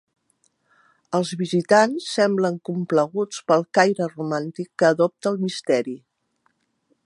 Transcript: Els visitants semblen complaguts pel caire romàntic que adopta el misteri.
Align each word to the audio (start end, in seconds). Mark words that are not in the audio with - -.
Els 1.17 1.33
visitants 1.41 2.07
semblen 2.13 2.57
complaguts 2.69 3.43
pel 3.53 3.67
caire 3.79 4.09
romàntic 4.15 4.73
que 4.83 4.91
adopta 4.93 5.35
el 5.35 5.41
misteri. 5.47 5.99